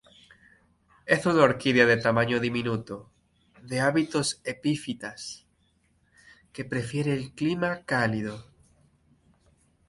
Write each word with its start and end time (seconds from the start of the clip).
Es 1.05 1.27
una 1.27 1.43
orquídea 1.43 1.85
de 1.85 1.95
tamaño 1.97 2.39
diminuto, 2.39 3.11
de 3.61 3.81
hábitos 3.81 4.41
epífitas, 4.45 5.45
que 6.51 6.65
prefiere 6.65 7.13
el 7.13 7.35
clima 7.35 7.83
cálido. 7.85 8.49